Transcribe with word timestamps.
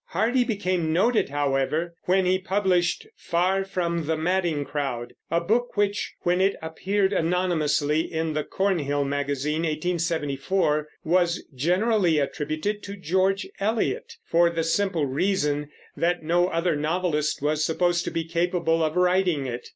Hardy 0.07 0.43
became 0.43 0.91
noted, 0.91 1.29
however, 1.29 1.93
when 2.05 2.25
he 2.25 2.39
published 2.39 3.05
Far 3.15 3.63
from 3.63 4.07
the 4.07 4.17
Madding 4.17 4.65
Crowd, 4.65 5.13
a 5.29 5.39
book 5.39 5.77
which, 5.77 6.15
when 6.21 6.41
it 6.41 6.55
appeared 6.59 7.13
anonymously 7.13 8.11
in 8.11 8.33
the 8.33 8.43
Cornhill 8.43 9.03
Magazine 9.05 9.61
(1874), 9.61 10.87
was 11.03 11.43
generally 11.53 12.17
attributed 12.17 12.81
to 12.81 12.95
George 12.97 13.47
Eliot, 13.59 14.13
for 14.25 14.49
the 14.49 14.63
simple 14.63 15.05
reason 15.05 15.69
that 15.95 16.23
no 16.23 16.47
other 16.47 16.75
novelist 16.75 17.43
was 17.43 17.63
supposed 17.63 18.03
to 18.05 18.09
be 18.09 18.23
capable 18.23 18.83
of 18.83 18.95
writing 18.95 19.45
it. 19.45 19.67